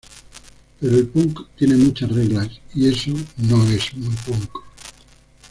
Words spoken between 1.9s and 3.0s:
reglas, y